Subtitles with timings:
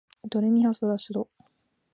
[0.27, 1.29] ドレミファソラシド